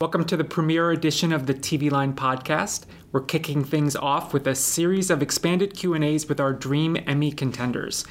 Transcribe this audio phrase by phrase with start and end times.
[0.00, 2.84] Welcome to the premiere edition of the TV Line podcast.
[3.10, 8.04] We're kicking things off with a series of expanded Q&As with our dream Emmy contenders.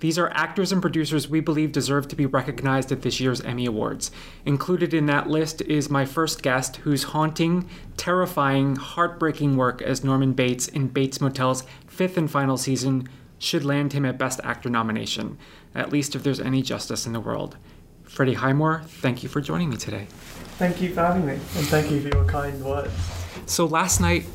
[0.00, 3.66] These are actors and producers we believe deserve to be recognized at this year's Emmy
[3.66, 4.10] Awards.
[4.44, 10.32] Included in that list is my first guest, whose haunting, terrifying, heartbreaking work as Norman
[10.32, 13.08] Bates in Bates Motel's fifth and final season
[13.38, 15.38] should land him a Best Actor nomination,
[15.72, 17.56] at least if there's any justice in the world.
[18.18, 20.08] Freddie Highmore, thank you for joining me today.
[20.58, 22.92] Thank you for having me, and thank you for your kind words.
[23.46, 24.26] So last night,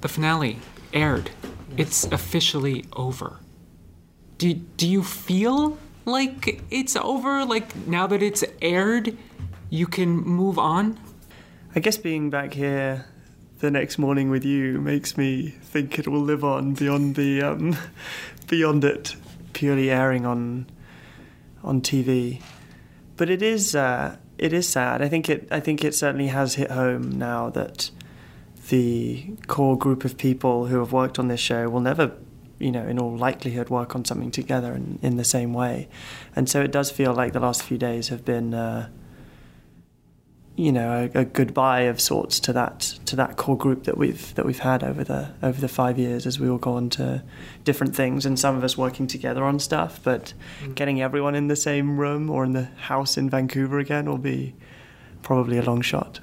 [0.00, 0.58] the finale
[0.94, 1.30] aired.
[1.76, 3.40] It's officially over.
[4.38, 7.44] Do, do you feel like it's over?
[7.44, 9.14] Like now that it's aired,
[9.68, 10.98] you can move on?
[11.76, 13.04] I guess being back here
[13.58, 17.76] the next morning with you makes me think it will live on beyond the um,
[18.46, 19.14] beyond it
[19.52, 20.70] purely airing on
[21.62, 22.40] on TV.
[23.20, 25.02] But it is uh, it is sad.
[25.02, 27.90] I think it I think it certainly has hit home now that
[28.70, 32.12] the core group of people who have worked on this show will never
[32.58, 35.86] you know in all likelihood work on something together in, in the same way
[36.34, 38.88] and so it does feel like the last few days have been uh,
[40.56, 44.34] you know a, a, goodbye of sorts to that to that core group that we've
[44.34, 47.22] that we've had over the over the five years as we all go on to
[47.64, 50.00] different things and some of us working together on stuff.
[50.02, 50.74] But mm.
[50.74, 54.54] getting everyone in the same room or in the house in Vancouver again will be
[55.22, 56.20] probably a long shot.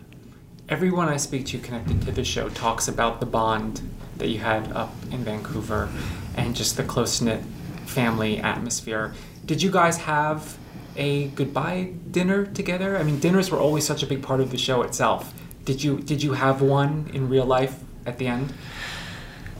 [0.69, 3.81] Everyone I speak to connected to the show talks about the bond
[4.17, 5.89] that you had up in Vancouver
[6.35, 7.41] and just the close knit
[7.85, 9.13] family atmosphere.
[9.45, 10.57] Did you guys have
[10.97, 12.97] a goodbye dinner together?
[12.97, 15.33] I mean, dinners were always such a big part of the show itself.
[15.65, 18.53] Did you did you have one in real life at the end?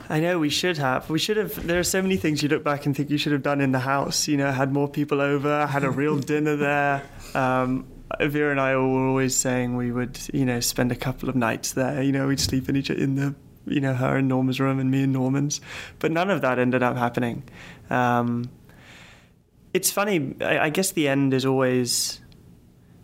[0.09, 1.09] I know we should have.
[1.09, 1.67] We should have.
[1.67, 3.73] There are so many things you look back and think you should have done in
[3.73, 4.27] the house.
[4.27, 7.03] You know, had more people over, had a real dinner there.
[7.33, 7.85] Um,
[8.21, 11.73] Vera and I were always saying we would, you know, spend a couple of nights
[11.73, 12.01] there.
[12.01, 13.35] You know, we'd sleep in each in the,
[13.65, 15.59] you know, her in Norman's room and me in Norman's.
[15.99, 17.43] But none of that ended up happening.
[17.89, 18.49] Um,
[19.77, 20.35] it's funny.
[20.41, 22.19] I, I guess the end is always.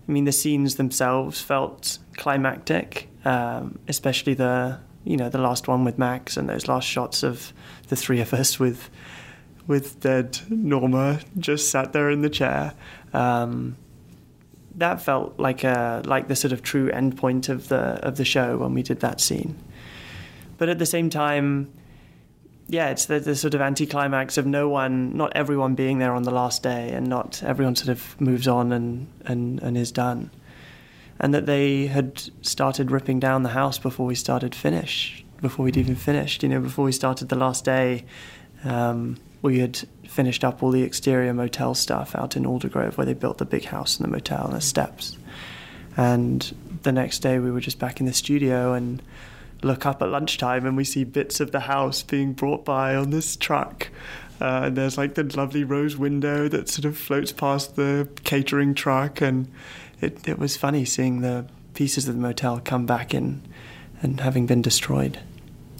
[0.07, 5.85] I mean, the scenes themselves felt climactic, um, especially the you know the last one
[5.85, 7.53] with Max and those last shots of
[7.89, 8.89] the three of us with
[9.67, 12.73] with dead Norma just sat there in the chair.
[13.13, 13.77] Um,
[14.75, 18.25] that felt like a like the sort of true end point of the of the
[18.25, 19.55] show when we did that scene.
[20.57, 21.71] But at the same time,
[22.67, 26.23] yeah, it's the, the sort of anticlimax of no one, not everyone being there on
[26.23, 30.31] the last day, and not everyone sort of moves on and, and, and is done.
[31.19, 35.77] And that they had started ripping down the house before we started finish, before we'd
[35.77, 36.43] even finished.
[36.43, 38.05] You know, before we started the last day,
[38.63, 43.13] um, we had finished up all the exterior motel stuff out in Aldergrove, where they
[43.13, 45.17] built the big house and the motel and the steps.
[45.95, 49.01] And the next day, we were just back in the studio and
[49.63, 53.09] look up at lunchtime and we see bits of the house being brought by on
[53.09, 53.89] this truck.
[54.41, 58.73] Uh, and there's like the lovely rose window that sort of floats past the catering
[58.73, 59.21] truck.
[59.21, 59.51] And
[60.01, 63.41] it, it was funny seeing the pieces of the motel come back in
[64.01, 65.19] and having been destroyed.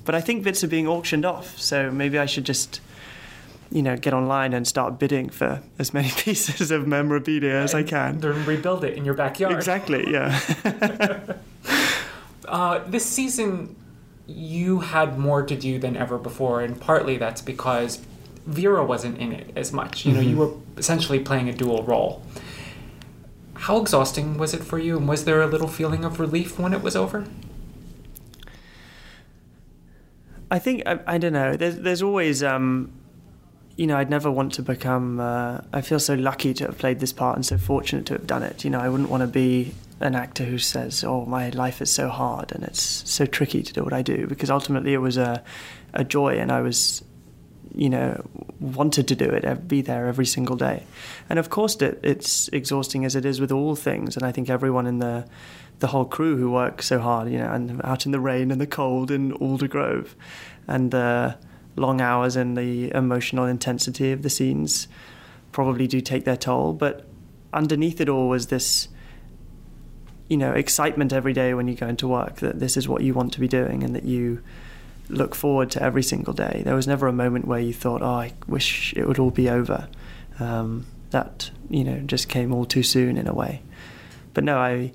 [0.05, 2.81] But I think bits are being auctioned off, so maybe I should just,
[3.71, 7.83] you know, get online and start bidding for as many pieces of memorabilia as I
[7.83, 8.19] can.
[8.19, 9.53] Then rebuild it in your backyard.
[9.53, 10.39] Exactly, yeah.
[12.53, 13.75] Uh, this season,
[14.27, 17.97] you had more to do than ever before, and partly that's because
[18.45, 20.05] Vera wasn't in it as much.
[20.05, 20.29] You know, mm-hmm.
[20.29, 22.21] you were essentially playing a dual role.
[23.55, 26.73] How exhausting was it for you, and was there a little feeling of relief when
[26.73, 27.25] it was over?
[30.51, 31.57] I think I, I don't know.
[31.57, 32.91] There's there's always um,
[33.77, 35.19] you know I'd never want to become.
[35.19, 38.27] Uh, I feel so lucky to have played this part and so fortunate to have
[38.27, 38.63] done it.
[38.63, 41.91] You know, I wouldn't want to be an actor who says, "Oh, my life is
[41.91, 45.17] so hard and it's so tricky to do what I do," because ultimately it was
[45.17, 45.43] a
[45.93, 47.03] a joy, and I was,
[47.75, 48.23] you know,
[48.59, 50.83] wanted to do it, uh, be there every single day,
[51.29, 54.49] and of course it, it's exhausting as it is with all things, and I think
[54.49, 55.25] everyone in the
[55.79, 58.61] the whole crew who work so hard, you know, and out in the rain and
[58.61, 60.15] the cold in Aldergrove,
[60.67, 61.35] and the
[61.75, 64.87] long hours and the emotional intensity of the scenes
[65.51, 67.07] probably do take their toll, but
[67.53, 68.87] underneath it all was this
[70.27, 73.13] you know excitement every day when you go into work that this is what you
[73.13, 74.41] want to be doing and that you
[75.09, 76.61] look forward to every single day.
[76.63, 79.49] There was never a moment where you thought, "Oh, I wish it would all be
[79.49, 79.87] over."
[80.39, 83.61] Um, that you know just came all too soon in a way.
[84.33, 84.91] But no, I.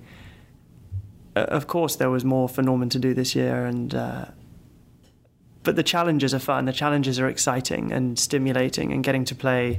[1.37, 4.25] Of course, there was more for Norman to do this year, and uh,
[5.63, 6.65] but the challenges are fun.
[6.65, 9.79] The challenges are exciting and stimulating, and getting to play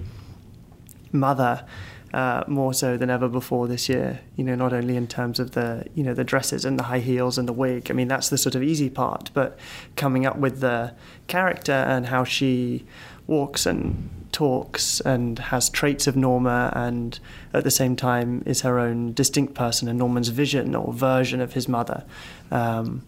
[1.12, 1.66] mother
[2.14, 4.22] uh, more so than ever before this year.
[4.36, 7.00] You know, not only in terms of the you know the dresses and the high
[7.00, 7.90] heels and the wig.
[7.90, 9.58] I mean, that's the sort of easy part, but
[9.96, 10.94] coming up with the
[11.28, 12.86] character and how she
[13.28, 17.20] walks and talks and has traits of Norma, and
[17.54, 21.54] at the same time is her own distinct person and Norman's vision or version of
[21.54, 22.04] his mother.
[22.52, 23.04] Um,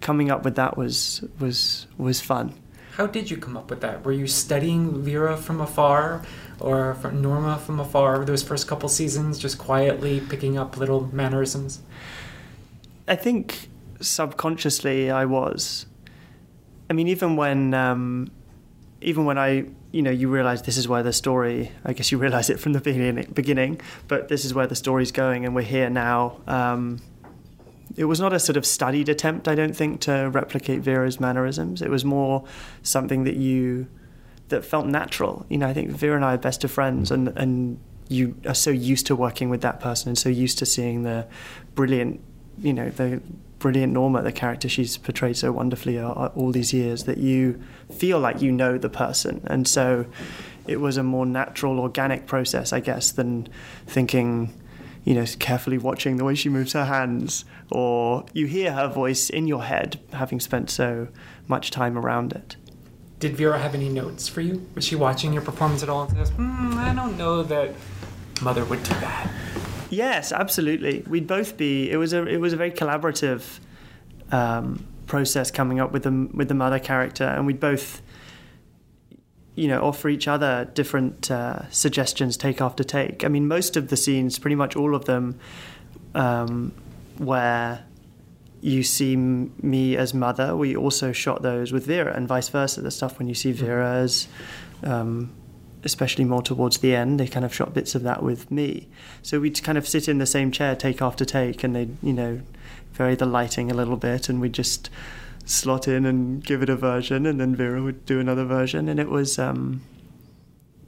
[0.00, 2.54] coming up with that was was was fun.
[2.96, 4.04] How did you come up with that?
[4.04, 6.22] Were you studying Vera from afar
[6.60, 11.08] or from Norma from afar over those first couple seasons, just quietly picking up little
[11.14, 11.82] mannerisms?
[13.08, 13.68] I think
[14.00, 15.86] subconsciously I was.
[16.88, 18.30] I mean, even when, um,
[19.00, 21.72] even when I, you know, you realize this is where the story.
[21.84, 25.12] I guess you realize it from the beginning, beginning, but this is where the story's
[25.12, 26.40] going, and we're here now.
[26.46, 27.00] Um,
[27.96, 31.82] it was not a sort of studied attempt, I don't think, to replicate Vera's mannerisms.
[31.82, 32.44] It was more
[32.82, 33.88] something that you
[34.50, 35.46] that felt natural.
[35.48, 37.14] You know, I think Vera and I are best of friends, mm.
[37.14, 40.66] and and you are so used to working with that person, and so used to
[40.66, 41.26] seeing the
[41.74, 42.20] brilliant,
[42.58, 43.22] you know, the
[43.58, 47.62] brilliant Norma, the character she's portrayed so wonderfully all these years, that you
[47.92, 50.06] feel like you know the person, and so
[50.66, 53.48] it was a more natural, organic process, I guess, than
[53.86, 54.52] thinking
[55.04, 59.30] you know, carefully watching the way she moves her hands, or you hear her voice
[59.30, 61.08] in your head, having spent so
[61.48, 62.56] much time around it.
[63.20, 64.66] Did Vera have any notes for you?
[64.74, 67.74] Was she watching your performance at all and says, hmm, I don't know that
[68.42, 69.30] Mother would do that?
[69.90, 71.04] Yes, absolutely.
[71.06, 71.90] We'd both be.
[71.90, 73.60] It was a it was a very collaborative
[74.32, 78.00] um, process coming up with the with the mother character, and we'd both
[79.56, 83.24] you know, offer each other different uh, suggestions take after take.
[83.24, 85.38] I mean, most of the scenes, pretty much all of them,
[86.14, 86.72] um,
[87.18, 87.84] where
[88.60, 92.82] you see me as mother, we also shot those with Vera, and vice versa.
[92.82, 94.28] The stuff when you see Vera as,
[94.82, 95.32] um,
[95.82, 98.88] especially more towards the end, they kind of shot bits of that with me.
[99.22, 102.12] So we'd kind of sit in the same chair, take after take, and they'd, you
[102.12, 102.42] know,
[102.92, 104.90] vary the lighting a little bit, and we'd just
[105.46, 109.00] slot in and give it a version, and then Vera would do another version, and
[109.00, 109.38] it was.
[109.38, 109.82] Um,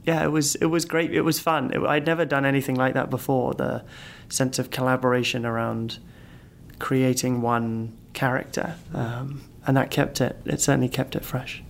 [0.05, 1.13] yeah, it was it was great.
[1.13, 1.71] It was fun.
[1.73, 3.53] It, I'd never done anything like that before.
[3.53, 3.85] The
[4.27, 5.97] sense of collaboration around
[6.79, 10.39] creating one character, um, and that kept it.
[10.45, 11.63] It certainly kept it fresh.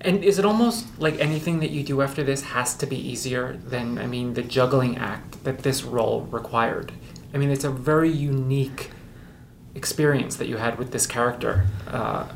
[0.00, 3.56] And is it almost like anything that you do after this has to be easier
[3.64, 6.92] than I mean the juggling act that this role required?
[7.32, 8.90] I mean, it's a very unique
[9.74, 11.66] experience that you had with this character.
[11.86, 12.26] Uh,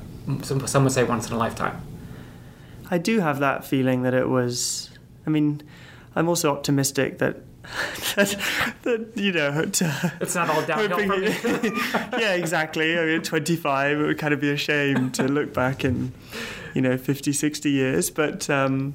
[0.42, 1.82] some, some would say once in a lifetime.
[2.90, 4.90] I do have that feeling that it was.
[5.26, 5.62] I mean,
[6.14, 7.38] I'm also optimistic that
[8.16, 8.36] that,
[8.82, 11.64] that, you know, to, it's not all downhill from
[12.20, 12.98] yeah, exactly.
[12.98, 16.12] I mean, 25, it would kind of be a shame to look back in,
[16.74, 18.10] you know, 50, 60 years.
[18.10, 18.94] But um,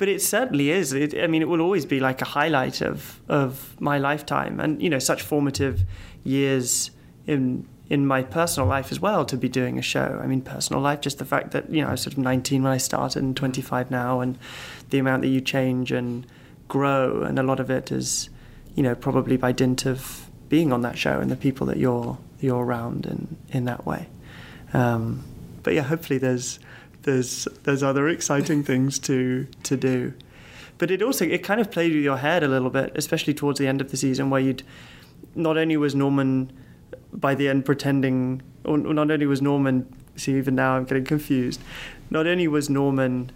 [0.00, 0.94] but it certainly is.
[0.94, 4.82] It, I mean, it will always be like a highlight of of my lifetime, and
[4.82, 5.84] you know, such formative
[6.24, 6.90] years
[7.26, 10.18] in in my personal life as well to be doing a show.
[10.22, 12.62] I mean, personal life, just the fact that you know I was sort of 19
[12.62, 14.38] when I started and 25 now, and
[14.88, 16.26] the amount that you change and
[16.70, 18.30] grow, and a lot of it is,
[18.74, 22.16] you know, probably by dint of being on that show and the people that you're
[22.40, 24.08] you're around in in that way.
[24.72, 25.22] Um,
[25.62, 26.58] but yeah, hopefully there's
[27.02, 30.14] there's there's other exciting things to to do.
[30.78, 33.58] But it also it kind of played with your head a little bit, especially towards
[33.58, 34.62] the end of the season, where you'd
[35.34, 36.50] not only was Norman
[37.12, 39.86] by the end pretending, or not only was Norman,
[40.16, 41.60] see, even now I'm getting confused,
[42.08, 43.30] not only was Norman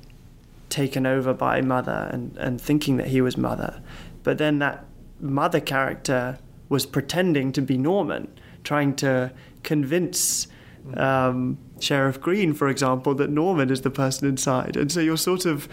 [0.74, 3.80] taken over by Mother and, and thinking that he was Mother,
[4.24, 4.84] but then that
[5.20, 6.38] Mother character
[6.68, 8.28] was pretending to be Norman,
[8.64, 9.30] trying to
[9.62, 10.48] convince
[10.96, 14.76] um, Sheriff Green, for example, that Norman is the person inside.
[14.76, 15.68] And so you're sort of,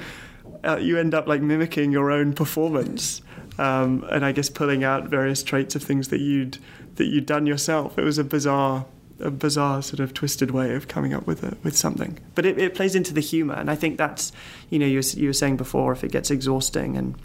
[0.63, 3.21] uh, you end up like mimicking your own performance.
[3.57, 6.57] Um, and I guess pulling out various traits of things that you'd
[6.95, 7.97] that you'd done yourself.
[7.97, 8.85] It was a bizarre,
[9.21, 12.19] a bizarre sort of twisted way of coming up with a, with something.
[12.35, 14.31] But it, it plays into the humor, and I think that's,
[14.69, 17.15] you know, you were, you were saying before if it gets exhausting, and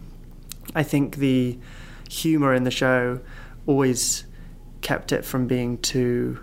[0.74, 1.58] I think the
[2.08, 3.20] humor in the show
[3.66, 4.24] always
[4.80, 6.38] kept it from being too,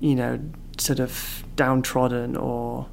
[0.00, 0.40] you know,
[0.78, 2.88] sort of downtrodden or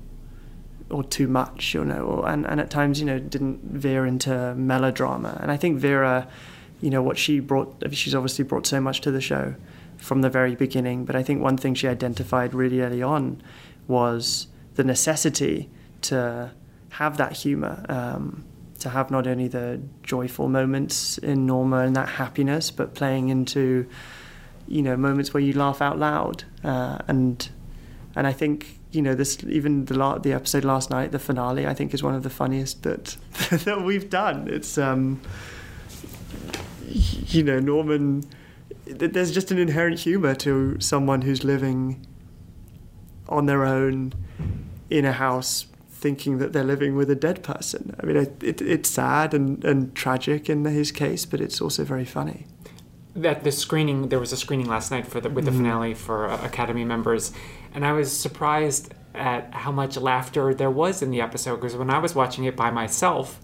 [0.91, 4.53] or too much, you know, or, and, and at times, you know, didn't veer into
[4.53, 5.35] melodrama.
[5.41, 6.27] And I think Vera
[6.81, 7.81] you know what she brought.
[7.93, 9.55] She's obviously brought so much to the show
[9.97, 11.05] from the very beginning.
[11.05, 13.41] But I think one thing she identified really early on
[13.87, 15.69] was the necessity
[16.01, 16.51] to
[16.89, 18.45] have that humor, um,
[18.79, 23.87] to have not only the joyful moments in Norma and that happiness, but playing into
[24.67, 26.43] you know moments where you laugh out loud.
[26.63, 27.49] Uh, and
[28.15, 31.67] and I think you know this even the la- the episode last night, the finale,
[31.67, 33.17] I think is one of the funniest that
[33.65, 34.47] that we've done.
[34.47, 35.21] It's um,
[36.87, 38.23] you know Norman.
[38.85, 42.05] There's just an inherent humor to someone who's living
[43.27, 44.13] on their own
[44.89, 47.95] in a house thinking that they're living with a dead person.
[47.99, 51.83] I mean, it, it, it's sad and, and tragic in his case, but it's also
[51.83, 52.45] very funny.
[53.15, 55.61] That the screening, there was a screening last night for the, with the mm-hmm.
[55.61, 57.31] finale for uh, Academy members,
[57.73, 61.89] and I was surprised at how much laughter there was in the episode because when
[61.89, 63.39] I was watching it by myself,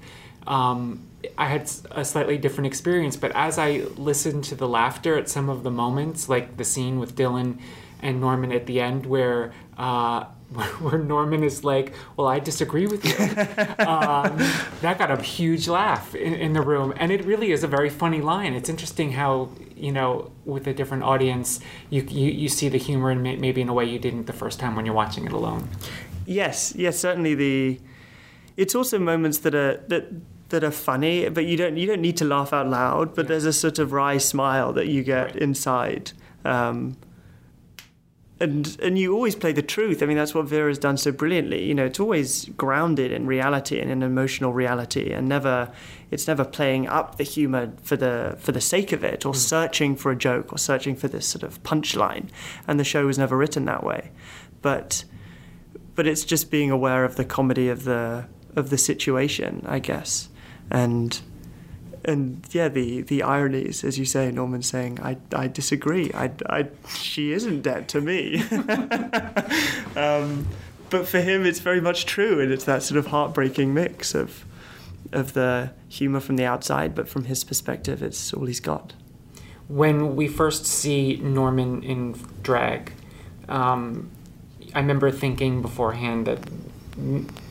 [0.48, 1.07] um,
[1.38, 3.15] I had a slightly different experience.
[3.15, 7.00] But as I listened to the laughter at some of the moments, like the scene
[7.00, 7.60] with Dylan
[8.01, 10.25] and Norman at the end, where uh,
[10.79, 13.13] where Norman is like, "Well, I disagree with you,"
[13.86, 14.38] um,
[14.81, 17.89] that got a huge laugh in, in, the room, and it really is a very
[17.89, 18.53] funny line.
[18.53, 23.12] It's interesting how you know, with a different audience, you you, you see the humor
[23.12, 25.69] in maybe in a way you didn't the first time when you're watching it alone.
[26.25, 27.79] Yes, yes, certainly the.
[28.57, 30.12] It's also moments that are that
[30.51, 33.15] that are funny, but you don't you don't need to laugh out loud.
[33.15, 33.29] But yeah.
[33.29, 35.36] there's a sort of wry smile that you get right.
[35.36, 36.12] inside.
[36.46, 36.98] Um,
[38.41, 40.01] and and you always play the truth.
[40.01, 41.63] I mean, that's what Vera's done so brilliantly.
[41.63, 45.72] You know, it's always grounded in reality and in emotional reality, and never
[46.10, 49.36] it's never playing up the humor for the for the sake of it, or mm.
[49.36, 52.29] searching for a joke, or searching for this sort of punchline.
[52.67, 54.10] And the show was never written that way,
[54.63, 55.05] but
[55.93, 60.29] but it's just being aware of the comedy of the of the situation, I guess,
[60.72, 61.22] and
[62.04, 66.12] and yeah, the the ironies, as you say, Norman saying, I I disagree.
[66.13, 68.42] I, I she isn't dead to me.
[69.96, 70.48] um,
[70.90, 74.46] but for him, it's very much true, and it's that sort of heartbreaking mix of
[75.12, 78.94] of the humor from the outside, but from his perspective, it's all he's got.
[79.68, 82.94] When we first see Norman in drag,
[83.48, 84.10] um,
[84.74, 86.40] I remember thinking beforehand that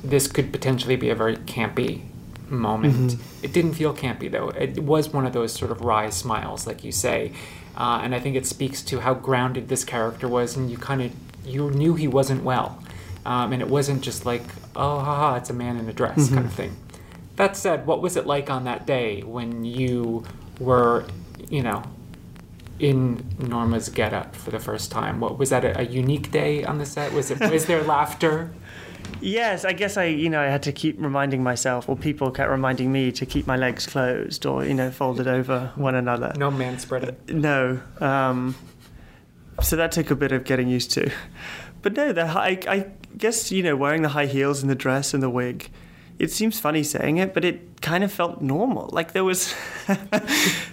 [0.03, 2.03] this could potentially be a very campy
[2.51, 3.13] moment.
[3.13, 3.45] Mm-hmm.
[3.45, 4.49] It didn't feel campy though.
[4.51, 7.33] It was one of those sort of wry smiles, like you say,
[7.77, 11.03] uh, and I think it speaks to how grounded this character was, and you kind
[11.03, 11.13] of
[11.45, 12.83] you knew he wasn't well,
[13.25, 14.43] um, and it wasn't just like
[14.77, 16.35] oh haha, it's a man in a dress mm-hmm.
[16.35, 16.77] kind of thing.
[17.37, 20.25] That said, what was it like on that day when you
[20.59, 21.07] were,
[21.49, 21.83] you know,
[22.79, 25.21] in Norma's getup for the first time?
[25.21, 27.13] What was that a, a unique day on the set?
[27.13, 28.53] Was it was there laughter?
[29.21, 32.51] Yes, I guess I, you know, I had to keep reminding myself, or people kept
[32.51, 36.33] reminding me to keep my legs closed, or you know, folded over one another.
[36.37, 37.41] No man spread spreading.
[37.41, 37.81] No.
[38.01, 38.55] Um,
[39.63, 41.11] so that took a bit of getting used to.
[41.83, 42.87] But no, the I, I
[43.17, 45.71] guess you know, wearing the high heels and the dress and the wig.
[46.21, 48.91] It seems funny saying it, but it kind of felt normal.
[48.93, 49.55] Like there was,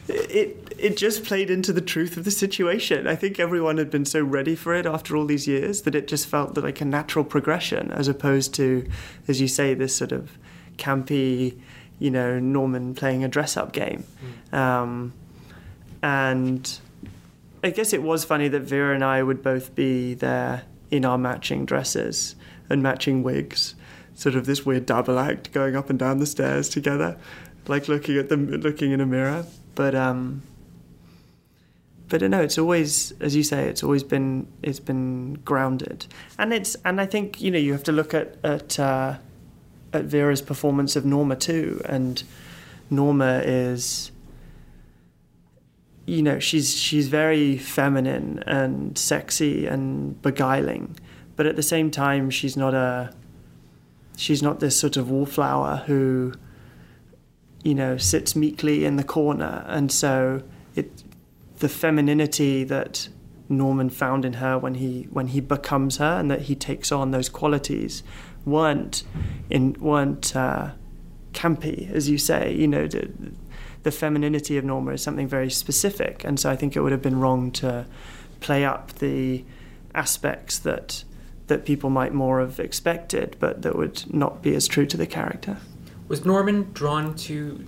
[0.08, 3.08] it it just played into the truth of the situation.
[3.08, 6.08] I think everyone had been so ready for it after all these years that it
[6.08, 8.88] just felt like a natural progression, as opposed to,
[9.27, 10.38] as you say, this sort of
[10.77, 11.58] campy,
[11.98, 14.04] you know, Norman playing a dress-up game.
[14.51, 14.58] Mm.
[14.58, 15.13] Um,
[16.04, 16.80] and
[17.63, 21.18] I guess it was funny that Vera and I would both be there in our
[21.18, 22.36] matching dresses
[22.70, 23.75] and matching wigs,
[24.17, 27.15] sort of this weird double act going up and down the stairs together,
[27.67, 29.45] like looking at them, looking in a mirror.
[29.75, 30.41] But um,
[32.09, 36.07] but no, it's always, as you say, it's always been it's been grounded,
[36.39, 39.17] and it's and I think you know you have to look at at uh,
[39.93, 42.24] at Vera's performance of Norma too, and
[42.89, 44.12] Norma is,
[46.07, 50.97] you know, she's she's very feminine and sexy and beguiling,
[51.36, 53.13] but at the same time she's not a
[54.17, 56.33] she's not this sort of wallflower who,
[57.63, 60.43] you know, sits meekly in the corner, and so
[60.75, 61.03] it
[61.59, 63.07] the femininity that
[63.47, 67.12] Norman found in her when he when he becomes her and that he takes on
[67.12, 68.03] those qualities
[68.45, 69.03] weren't
[69.50, 70.71] in weren't uh,
[71.33, 72.53] campy, as you say.
[72.53, 73.09] You know, the,
[73.83, 77.01] the femininity of Norma is something very specific, and so I think it would have
[77.01, 77.86] been wrong to
[78.39, 79.45] play up the
[79.95, 81.03] aspects that
[81.48, 85.08] that people might more have expected, but that would not be as true to the
[85.08, 85.58] character.
[86.08, 87.66] Was Norman drawn to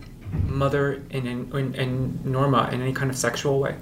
[0.47, 3.75] mother and, and, and Norma in any kind of sexual way?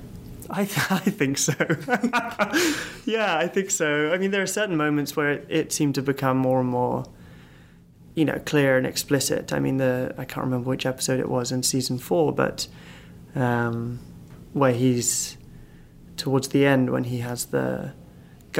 [0.50, 1.54] I, th- I think so.
[3.06, 4.12] yeah, I think so.
[4.12, 7.06] I mean, there are certain moments where it, it, seemed to become more and more,
[8.16, 9.52] you know, clear and explicit.
[9.52, 12.68] I mean, the I can't remember which episode it was in season four, but
[13.36, 14.00] um,
[14.54, 15.38] where he's
[16.16, 17.94] towards the end when he has the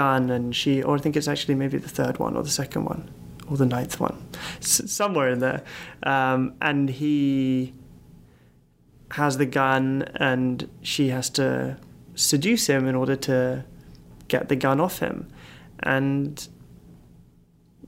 [0.02, 2.84] gun and she, or I think it's actually maybe the third one or the second
[2.86, 3.02] one
[3.50, 4.18] or the ninth one,
[4.60, 5.62] S- somewhere in there.
[6.04, 7.74] Um, and he
[9.12, 11.78] has the gun, and she has to
[12.16, 13.64] seduce him in order to
[14.28, 15.18] get the gun off him.
[15.84, 16.48] and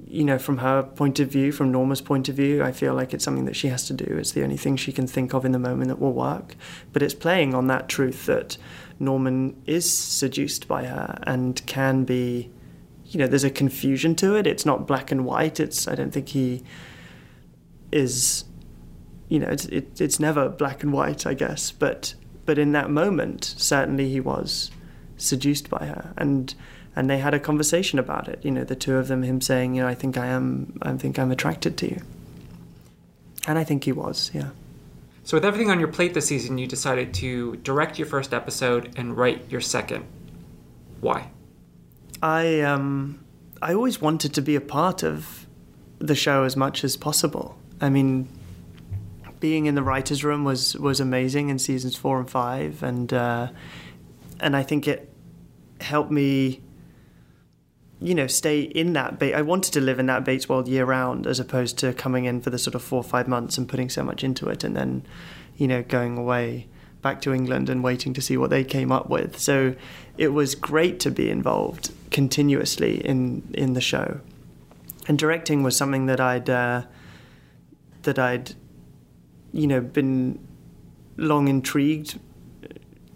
[0.10, 3.14] you know, from her point of view, from Norma's point of view, I feel like
[3.14, 4.18] it's something that she has to do.
[4.18, 6.56] It's the only thing she can think of in the moment that will work.
[6.94, 8.58] But it's playing on that truth that
[9.00, 12.52] Norman is seduced by her and can be,
[13.06, 14.46] you know, there's a confusion to it.
[14.46, 15.60] It's not black and white.
[15.60, 16.64] It's I don't think he
[17.92, 18.44] is,
[19.30, 21.72] you know, it's it, it's never black and white, I guess.
[21.72, 22.14] But
[22.46, 24.72] but in that moment, certainly he was
[25.18, 26.54] seduced by her and
[26.96, 28.44] and they had a conversation about it.
[28.44, 30.92] You know, the two of them, him saying, you know, I think I am, I
[30.98, 32.02] think I'm attracted to you,
[33.48, 34.50] and I think he was, yeah.
[35.30, 38.94] So, with everything on your plate this season, you decided to direct your first episode
[38.96, 40.04] and write your second.
[41.02, 41.30] Why?
[42.24, 43.24] I um,
[43.62, 45.46] I always wanted to be a part of
[46.00, 47.60] the show as much as possible.
[47.80, 48.28] I mean,
[49.40, 53.50] being in the writers' room was was amazing in seasons four and five, and uh,
[54.40, 55.14] and I think it
[55.80, 56.64] helped me
[58.02, 59.36] you know, stay in that Bates.
[59.36, 62.42] I wanted to live in that Bates world year round, as opposed to coming in
[62.42, 64.76] for the sort of four or five months and putting so much into it, and
[64.76, 65.04] then,
[65.58, 66.68] you know, going away
[67.02, 69.40] back to England and waiting to see what they came up with.
[69.40, 69.76] So
[70.18, 74.22] it was great to be involved continuously in in the show,
[75.08, 76.84] and directing was something that I'd uh,
[78.04, 78.54] that I'd,
[79.52, 80.40] you know, been
[81.18, 82.18] long intrigued,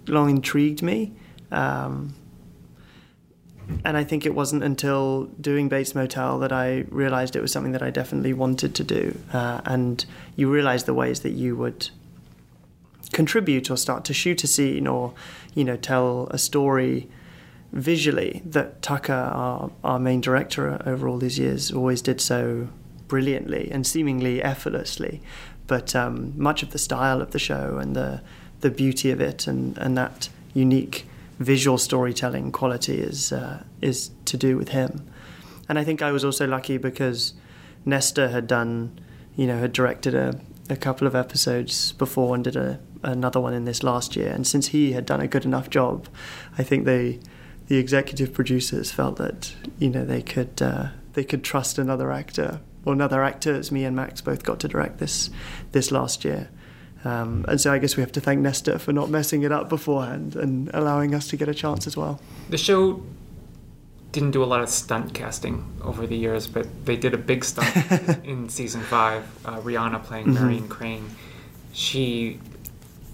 [0.07, 1.13] long intrigued me.
[1.51, 2.15] Um,
[3.85, 7.71] and I think it wasn't until doing Bates Motel that I realized it was something
[7.73, 9.17] that I definitely wanted to do.
[9.31, 10.05] Uh, and
[10.35, 11.89] you realize the ways that you would
[13.11, 15.13] contribute or start to shoot a scene or,
[15.53, 17.09] you know, tell a story
[17.71, 22.67] visually that Tucker, our, our main director over all these years, always did so
[23.07, 25.21] brilliantly and seemingly effortlessly.
[25.67, 28.21] But um, much of the style of the show and the
[28.63, 31.05] the beauty of it and, and that unique
[31.39, 35.09] visual storytelling quality is uh, is to do with him.
[35.69, 37.33] And I think I was also lucky because
[37.85, 38.99] Nestor had done,
[39.35, 43.53] you know, had directed a, a couple of episodes before and did a, another one
[43.53, 44.31] in this last year.
[44.31, 46.07] And since he had done a good enough job,
[46.57, 47.19] I think they,
[47.67, 52.59] the executive producers felt that you know they could uh, they could trust another actor
[52.85, 53.71] or another actors.
[53.71, 55.29] Me and Max both got to direct this
[55.71, 56.49] this last year.
[57.05, 59.69] Um, and so I guess we have to thank Nestor for not messing it up
[59.69, 62.21] beforehand and allowing us to get a chance as well.
[62.49, 63.03] The show
[64.13, 67.43] didn't do a lot of stunt casting over the years, but they did a big
[67.43, 67.75] stunt
[68.23, 69.23] in season five.
[69.43, 70.43] Uh, Rihanna playing mm-hmm.
[70.45, 71.09] Marion Crane.
[71.73, 72.39] She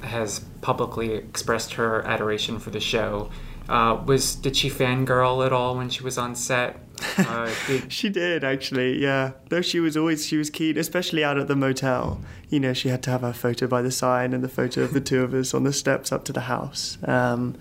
[0.02, 3.32] has publicly expressed her adoration for the show.
[3.68, 6.80] Uh, was did she fangirl at all when she was on set?
[7.90, 9.32] She did actually, yeah.
[9.50, 12.22] Though she was always she was keen, especially out at the motel.
[12.50, 14.94] You know, she had to have her photo by the sign and the photo of
[14.94, 16.98] the two of us on the steps up to the house.
[17.04, 17.58] Um,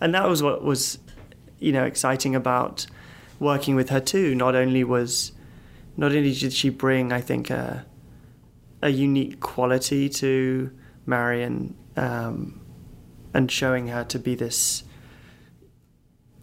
[0.00, 0.98] and that was what was,
[1.58, 2.86] you know, exciting about
[3.38, 4.34] working with her too.
[4.34, 5.32] Not only was,
[5.96, 7.86] not only did she bring, I think, a,
[8.82, 10.70] a unique quality to
[11.06, 12.60] Marion, um,
[13.34, 14.84] and showing her to be this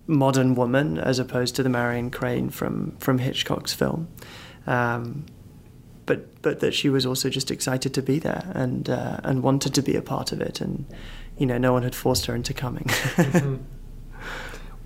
[0.08, 4.08] modern woman as opposed to the Marion Crane from from Hitchcock's film.
[4.68, 5.26] Um,
[6.06, 9.74] but but that she was also just excited to be there and uh, and wanted
[9.76, 10.86] to be a part of it, and
[11.38, 12.84] you know no one had forced her into coming.
[12.86, 13.58] mm-hmm.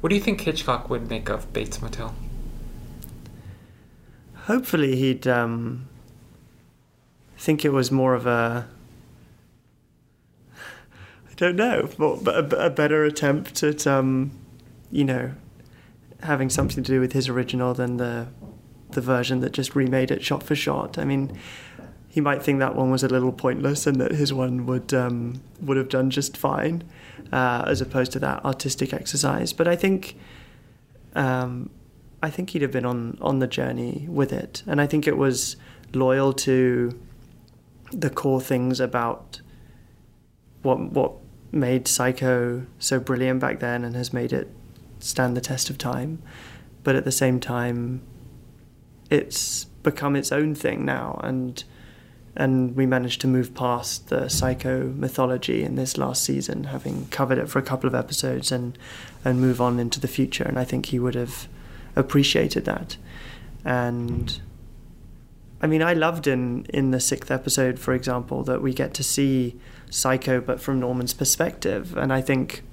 [0.02, 2.16] What do you think Hitchcock would make of Bates Motel?
[4.46, 5.90] Hopefully, he'd um,
[7.38, 8.66] think it was more of a
[11.30, 14.32] I don't know, but a, a better attempt at um,
[14.92, 15.34] you know,
[16.24, 18.28] having something to do with his original than the
[18.92, 20.98] the version that just remade it shot for shot.
[20.98, 21.38] I mean,
[22.08, 25.42] he might think that one was a little pointless and that his one would um,
[25.62, 26.84] would have done just fine,
[27.32, 29.54] uh, as opposed to that artistic exercise.
[29.54, 30.18] But I think.
[31.16, 31.72] Um,
[32.22, 34.64] I think he'd have been on, on the journey with it.
[34.68, 35.56] And I think it was
[35.94, 37.00] loyal to
[37.92, 39.42] the core things about
[40.62, 41.14] what what
[41.52, 44.52] made Psycho so brilliant back then and has made it
[45.00, 46.22] stand the test of time,
[46.84, 48.02] but at the same time,
[49.10, 51.64] it's become its own thing now, and
[52.36, 57.38] and we managed to move past the psycho mythology in this last season, having covered
[57.38, 58.78] it for a couple of episodes, and
[59.26, 60.44] and move on into the future.
[60.44, 61.48] And I think he would have
[61.96, 62.98] appreciated that,
[63.66, 64.42] and.
[65.62, 69.04] I mean, I loved in in the sixth episode, for example, that we get to
[69.04, 69.60] see
[69.90, 72.64] Psycho, but from Norman's perspective, and I think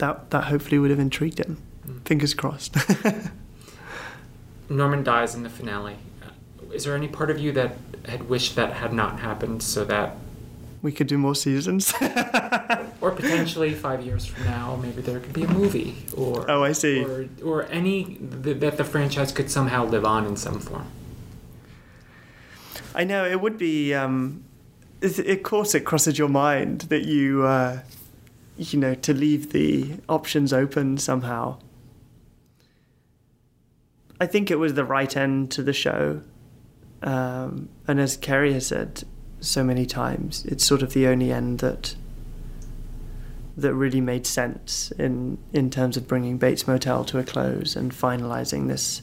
[0.00, 1.62] that that hopefully would have intrigued him.
[1.86, 2.06] Mm.
[2.06, 2.76] Fingers crossed.
[4.68, 5.96] Norman dies in the finale.
[6.22, 9.84] Uh, is there any part of you that had wished that had not happened, so
[9.84, 10.16] that
[10.82, 11.92] we could do more seasons.
[13.00, 16.72] or potentially five years from now, maybe there could be a movie, or oh, I
[16.72, 17.04] see.
[17.04, 18.04] or, or any
[18.42, 20.86] th- that the franchise could somehow live on in some form.
[22.94, 23.94] I know it would be.
[23.94, 24.44] Um,
[25.00, 27.80] it, of course, it crosses your mind that you, uh,
[28.60, 31.56] you know, to leave the options open somehow.
[34.20, 36.20] I think it was the right end to the show,
[37.02, 39.04] um, and as Kerry has said
[39.40, 41.96] so many times, it's sort of the only end that
[43.56, 47.92] that really made sense in in terms of bringing Bates Motel to a close and
[47.92, 49.00] finalizing this,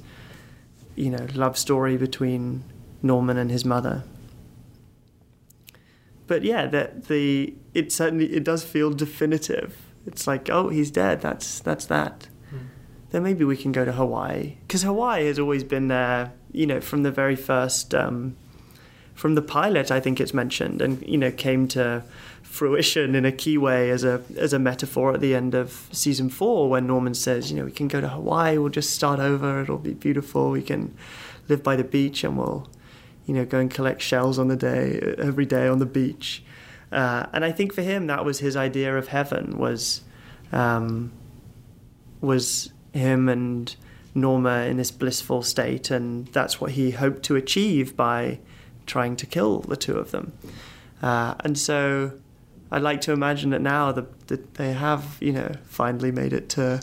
[0.95, 2.63] you know, love story between
[3.01, 4.03] Norman and his mother.
[6.27, 9.77] But yeah, that the it certainly it does feel definitive.
[10.05, 11.21] It's like, oh, he's dead.
[11.21, 12.27] That's that's that.
[12.49, 12.57] Hmm.
[13.11, 16.33] Then maybe we can go to Hawaii because Hawaii has always been there.
[16.51, 18.35] You know, from the very first, um,
[19.13, 22.03] from the pilot, I think it's mentioned, and you know, came to
[22.41, 26.29] fruition in a key way as a as a metaphor at the end of season
[26.29, 28.57] four when Norman says, you know, we can go to Hawaii.
[28.57, 29.61] We'll just start over.
[29.61, 30.49] It'll be beautiful.
[30.49, 30.95] We can
[31.47, 32.67] live by the beach and we'll
[33.27, 36.43] you know, go and collect shells on the day every day on the beach.
[36.91, 40.01] Uh, and I think for him, that was his idea of heaven was
[40.51, 41.11] um,
[42.21, 43.75] was him and
[44.15, 48.39] Norma in this blissful state, and that's what he hoped to achieve by
[48.85, 50.31] trying to kill the two of them.
[51.03, 52.13] Uh, and so,
[52.71, 56.47] I'd like to imagine that now that, that they have, you know, finally made it
[56.49, 56.81] to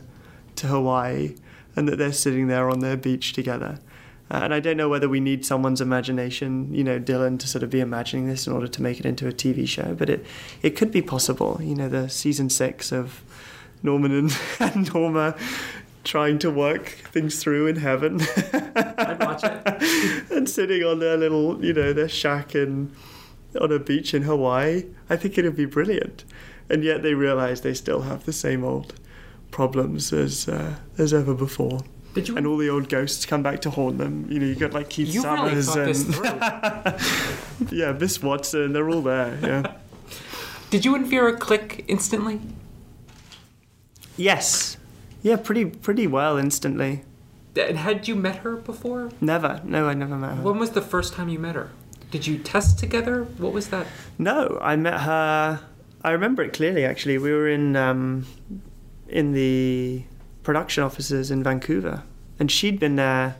[0.56, 1.34] to Hawaii,
[1.74, 3.78] and that they're sitting there on their beach together.
[4.34, 7.62] Uh, and I don't know whether we need someone's imagination, you know, Dylan, to sort
[7.62, 9.94] of be imagining this in order to make it into a TV show.
[9.94, 10.26] But it,
[10.60, 11.60] it could be possible.
[11.62, 13.22] You know, the season six of
[13.84, 15.36] Norman and, and Norma
[16.02, 18.22] trying to work things through in heaven.
[18.74, 20.30] I'd watch it.
[20.32, 22.90] and sitting on their little, you know, their shack in,
[23.60, 24.86] on a beach in Hawaii.
[25.08, 26.24] I think it'd be brilliant.
[26.68, 28.94] And yet they realize they still have the same old
[29.52, 31.82] problems as uh, as ever before.
[32.14, 32.36] Did you?
[32.36, 34.26] And all the old ghosts come back to haunt them.
[34.30, 37.76] You know, you got like Keith you Summers this and through.
[37.78, 38.72] yeah, Miss Watson.
[38.72, 39.38] They're all there.
[39.42, 39.74] Yeah.
[40.70, 42.40] Did you and Vera click instantly?
[44.16, 44.76] yes.
[45.22, 47.02] Yeah, pretty pretty well instantly.
[47.56, 49.10] And had you met her before?
[49.20, 49.60] Never.
[49.64, 50.42] No, I never met her.
[50.42, 51.70] When was the first time you met her?
[52.10, 53.24] Did you test together?
[53.38, 53.86] What was that?
[54.18, 55.60] No, I met her.
[56.02, 56.84] I remember it clearly.
[56.84, 58.26] Actually, we were in um,
[59.08, 60.04] in the
[60.44, 62.04] production offices in Vancouver,
[62.38, 63.36] and she'd been there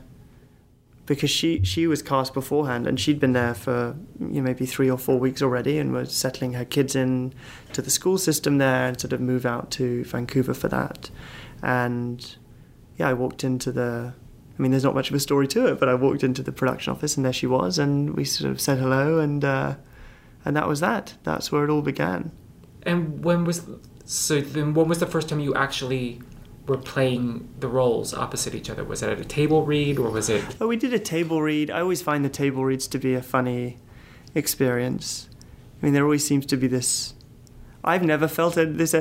[1.05, 4.89] because she she was cast beforehand, and she'd been there for you know, maybe three
[4.89, 7.33] or four weeks already, and was settling her kids in
[7.73, 11.09] to the school system there, and sort of move out to Vancouver for that.
[11.61, 12.35] And
[12.97, 14.13] yeah, I walked into the.
[14.57, 16.51] I mean, there's not much of a story to it, but I walked into the
[16.51, 19.75] production office, and there she was, and we sort of said hello, and uh,
[20.43, 21.15] and that was that.
[21.23, 22.31] That's where it all began.
[22.83, 23.67] And when was
[24.05, 24.41] so?
[24.41, 26.21] Then when was the first time you actually
[26.67, 28.83] were playing the roles opposite each other?
[28.83, 30.43] Was it at a table read or was it?
[30.59, 31.69] Oh, we did a table read.
[31.69, 33.77] I always find the table reads to be a funny
[34.33, 35.29] experience.
[35.81, 37.13] I mean, there always seems to be this.
[37.83, 38.95] I've never felt a, this,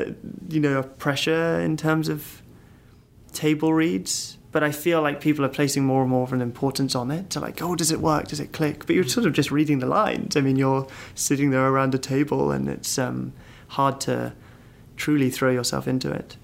[0.48, 2.42] you know, pressure in terms of
[3.32, 6.94] table reads, but I feel like people are placing more and more of an importance
[6.94, 7.30] on it.
[7.30, 8.28] To like, oh, does it work?
[8.28, 8.86] Does it click?
[8.86, 10.36] But you're sort of just reading the lines.
[10.36, 13.32] I mean, you're sitting there around a table, and it's um,
[13.68, 14.34] hard to
[14.96, 16.36] truly throw yourself into it.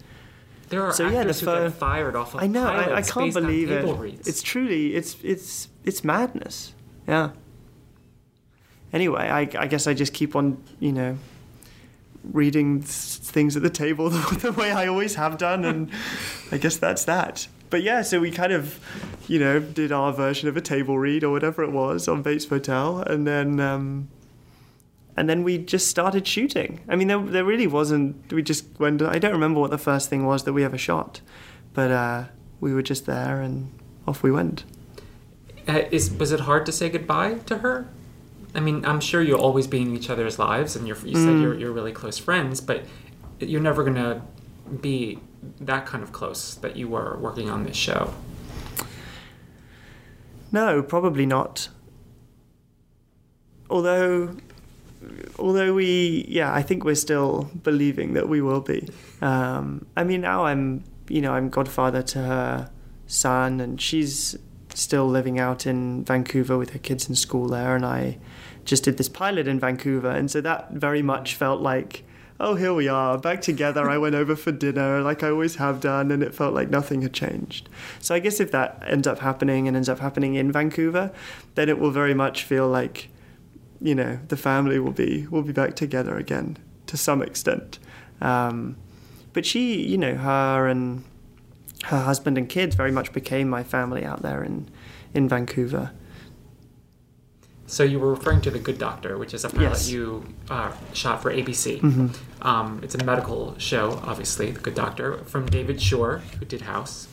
[0.70, 2.64] There are So, yeah, actors the who get fired off of I know.
[2.64, 3.84] I, I can't believe it.
[3.84, 4.26] reads.
[4.26, 4.94] It's truly.
[4.94, 6.72] It's it's it's madness.
[7.06, 7.30] Yeah.
[8.92, 11.18] Anyway, I, I guess I just keep on, you know,
[12.24, 15.90] reading things at the table the, the way I always have done, and
[16.50, 17.48] I guess that's that.
[17.68, 18.80] But yeah, so we kind of,
[19.28, 22.50] you know, did our version of a table read or whatever it was on Bates
[22.50, 23.58] Motel, and then.
[23.60, 24.08] Um,
[25.16, 26.80] and then we just started shooting.
[26.88, 28.32] I mean, there, there really wasn't.
[28.32, 29.02] We just went.
[29.02, 31.20] I don't remember what the first thing was that we ever shot,
[31.74, 32.24] but uh,
[32.60, 33.70] we were just there and
[34.06, 34.64] off we went.
[35.68, 37.86] Uh, is was it hard to say goodbye to her?
[38.54, 41.34] I mean, I'm sure you'll always be in each other's lives, and you're, you said
[41.34, 41.42] Mm.
[41.42, 42.82] you're, you're really close friends, but
[43.38, 44.22] you're never gonna
[44.80, 45.18] be
[45.60, 48.12] that kind of close that you were working on this show.
[50.50, 51.68] No, probably not.
[53.68, 54.36] Although,
[55.38, 58.88] although we, yeah, I think we're still believing that we will be.
[59.20, 62.70] Um, I mean, now I'm, you know, I'm godfather to her
[63.06, 64.36] son, and she's
[64.74, 68.18] still living out in Vancouver with her kids in school there, and I
[68.64, 72.04] just did this pilot in Vancouver, and so that very much felt like.
[72.42, 73.90] Oh, here we are, back together.
[73.90, 77.02] I went over for dinner like I always have done, and it felt like nothing
[77.02, 77.68] had changed.
[78.00, 81.12] So I guess if that ends up happening and ends up happening in Vancouver,
[81.54, 83.10] then it will very much feel like
[83.80, 87.78] you know the family will be will be back together again to some extent.
[88.20, 88.76] Um,
[89.32, 91.04] but she, you know, her and
[91.84, 94.68] her husband and kids very much became my family out there in
[95.14, 95.92] in Vancouver.
[97.66, 99.90] So you were referring to The Good Doctor, which is a pilot Yes.
[99.90, 101.80] you uh, shot for ABC.
[101.80, 102.08] Mm-hmm.
[102.46, 107.06] Um, it's a medical show, obviously, The Good Doctor, from David Shore, who did House.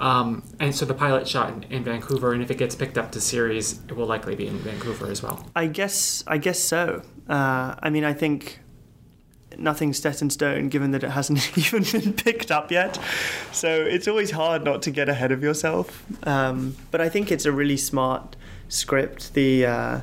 [0.00, 3.12] Um, and so the pilot shot in, in Vancouver, and if it gets picked up
[3.12, 5.44] to series, it will likely be in Vancouver as well.
[5.56, 7.02] I guess I guess so.
[7.28, 8.60] Uh, I mean, I think
[9.56, 12.98] nothing's set in stone, given that it hasn't even been picked up yet.
[13.52, 16.04] So it's always hard not to get ahead of yourself.
[16.26, 18.36] Um, but I think it's a really smart
[18.68, 19.34] script.
[19.34, 20.00] The uh,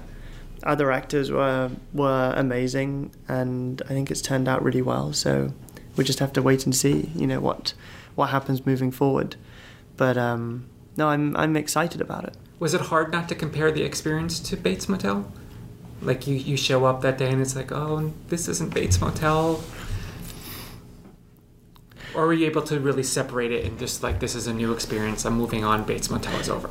[0.64, 5.14] other actors were were amazing, and I think it's turned out really well.
[5.14, 5.54] So
[5.96, 7.74] we just have to wait and see, you know, what
[8.16, 9.36] what happens moving forward.
[9.98, 12.36] But um, no, I'm I'm excited about it.
[12.60, 15.32] Was it hard not to compare the experience to Bates Motel?
[16.02, 19.62] Like you, you show up that day and it's like, oh, this isn't Bates Motel.
[22.14, 24.72] Or were you able to really separate it and just like, this is a new
[24.72, 26.70] experience, I'm moving on, Bates Motel is over?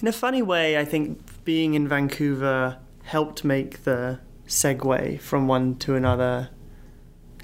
[0.00, 5.74] In a funny way, I think being in Vancouver helped make the segue from one
[5.76, 6.50] to another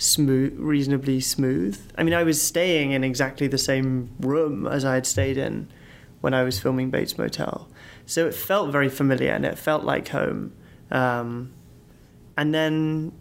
[0.05, 1.81] smooth, reasonably smooth.
[1.97, 5.69] I mean, I was staying in exactly the same room as I had stayed in
[6.21, 7.69] when I was filming Bates Motel,
[8.07, 10.53] so it felt very familiar and it felt like home.
[10.91, 11.53] Um,
[12.37, 13.13] and then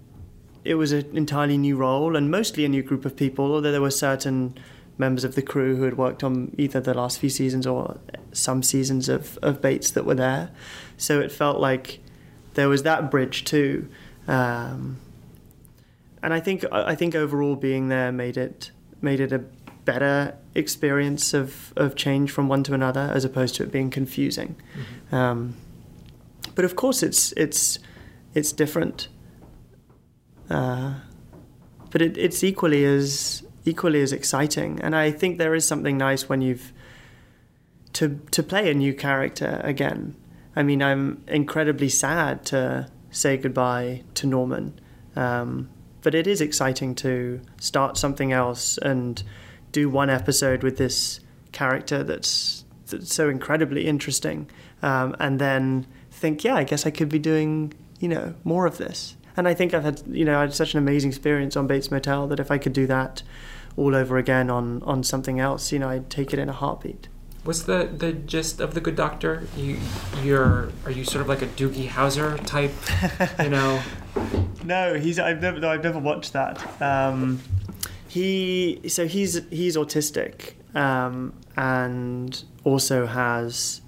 [0.63, 3.81] it was an entirely new role and mostly a new group of people, although there
[3.81, 4.57] were certain
[4.97, 7.99] members of the crew who had worked on either the last few seasons or
[8.31, 10.51] some seasons of, of Bates that were there.
[10.97, 11.99] So it felt like
[12.53, 13.89] there was that bridge too.
[14.27, 14.99] Um,
[16.23, 19.43] and I think I think overall being there made it made it a
[19.85, 24.55] better experience of, of change from one to another as opposed to it being confusing.
[25.11, 25.55] Um,
[26.55, 27.79] but of course it's it's
[28.33, 29.09] it's different.
[30.49, 30.95] Uh,
[31.91, 36.29] but it, it's equally as equally as exciting, and I think there is something nice
[36.29, 36.71] when you've
[37.93, 40.15] to to play a new character again.
[40.55, 44.79] I mean, I'm incredibly sad to say goodbye to Norman,
[45.15, 45.69] um,
[46.03, 49.23] but it is exciting to start something else and
[49.71, 51.19] do one episode with this
[51.51, 54.49] character that's, that's so incredibly interesting,
[54.81, 58.77] um, and then think, yeah, I guess I could be doing you know more of
[58.77, 59.15] this.
[59.35, 61.89] And I think I've had you know I had such an amazing experience on Bates
[61.89, 63.23] Motel that if I could do that
[63.77, 67.07] all over again on on something else, you know, I'd take it in a heartbeat.
[67.45, 69.47] What's the, the gist of the Good Doctor?
[69.55, 69.79] You
[70.21, 72.73] you're are you sort of like a Doogie Howser type?
[73.41, 73.81] You know,
[74.63, 76.81] No, he's I've never no, I've never watched that.
[76.81, 77.39] Um,
[78.07, 83.81] he so he's he's autistic um, and also has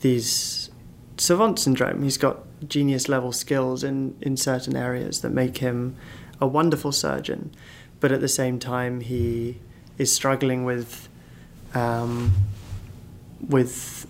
[0.00, 0.70] these
[1.16, 2.02] savant syndrome.
[2.02, 5.96] He's got genius level skills in in certain areas that make him
[6.40, 7.54] a wonderful surgeon,
[8.00, 9.58] but at the same time he
[9.98, 11.08] is struggling with
[11.74, 12.32] um,
[13.46, 14.06] with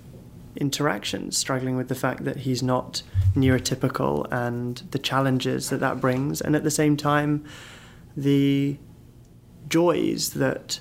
[0.60, 3.02] interactions, struggling with the fact that he's not
[3.34, 7.44] neurotypical and the challenges that that brings, and at the same time,
[8.16, 8.76] the
[9.68, 10.80] joys that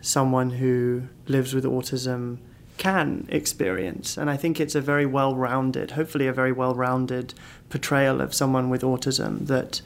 [0.00, 2.38] someone who lives with autism
[2.76, 4.16] can experience.
[4.16, 7.34] And I think it's a very well rounded, hopefully, a very well rounded
[7.70, 9.80] portrayal of someone with autism that,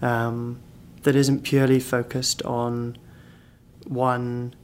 [0.00, 0.58] um,
[1.04, 2.98] that isn't purely focused on
[3.86, 4.54] one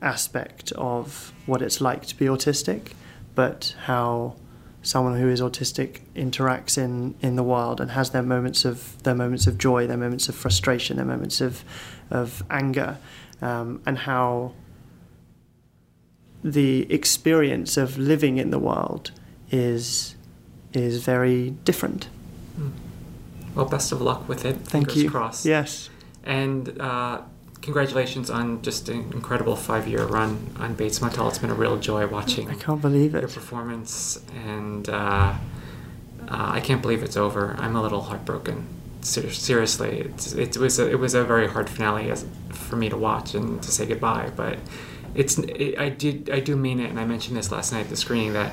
[0.00, 2.92] aspect of what it's like to be autistic,
[3.34, 4.36] but how
[4.82, 9.14] someone who is autistic interacts in, in the world and has their moments of their
[9.14, 11.64] moments of joy, their moments of frustration, their moments of
[12.10, 12.98] of anger,
[13.40, 14.52] um, and how
[16.44, 19.12] the experience of living in the world
[19.50, 20.16] is
[20.72, 22.08] is very different.
[23.54, 24.56] well, best of luck with it.
[24.56, 25.10] Thank Fingers you.
[25.10, 25.44] crossed.
[25.44, 25.90] Yes.
[26.24, 27.22] And uh,
[27.62, 31.28] congratulations on just an incredible five year run on Bates Motel.
[31.28, 33.32] It's been a real joy watching I can't believe your it.
[33.32, 35.36] performance, and uh, uh,
[36.28, 37.56] I can't believe it's over.
[37.58, 38.66] I'm a little heartbroken.
[39.00, 42.88] Ser- seriously, it's, it was a, it was a very hard finale as, for me
[42.88, 44.30] to watch and to say goodbye.
[44.36, 44.58] But
[45.14, 47.90] it's it, I did I do mean it, and I mentioned this last night at
[47.90, 48.52] the screening that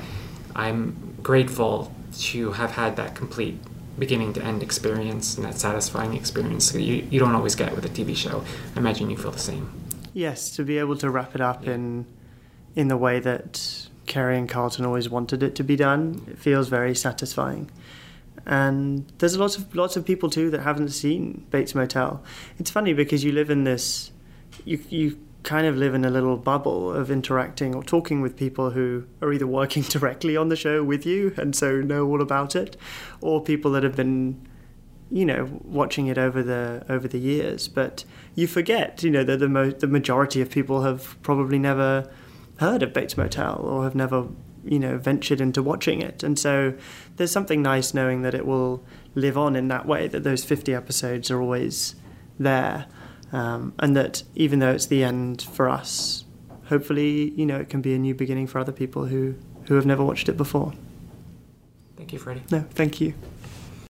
[0.54, 3.58] I'm grateful to have had that complete
[4.00, 7.84] beginning to end experience and that satisfying experience that you, you don't always get with
[7.84, 8.42] a TV show.
[8.74, 9.70] I imagine you feel the same.
[10.12, 12.06] Yes, to be able to wrap it up in
[12.76, 16.68] in the way that Kerry and Carlton always wanted it to be done, it feels
[16.68, 17.70] very satisfying.
[18.46, 22.22] And there's lots of lots of people too that haven't seen Bates Motel.
[22.58, 24.10] It's funny because you live in this,
[24.64, 28.70] you you kind of live in a little bubble of interacting or talking with people
[28.70, 32.54] who are either working directly on the show with you and so know all about
[32.54, 32.76] it,
[33.20, 34.46] or people that have been,
[35.10, 37.68] you know, watching it over the over the years.
[37.68, 42.10] But you forget, you know, that the mo- the majority of people have probably never
[42.58, 44.26] heard of Bates Motel or have never,
[44.64, 46.74] you know, ventured into watching it, and so
[47.16, 50.06] there's something nice knowing that it will live on in that way.
[50.06, 51.94] That those 50 episodes are always
[52.38, 52.86] there.
[53.32, 56.24] Um, and that even though it's the end for us,
[56.66, 59.34] hopefully, you know, it can be a new beginning for other people who,
[59.66, 60.72] who have never watched it before.
[61.96, 62.42] Thank you, Freddie.
[62.50, 63.14] No, thank you.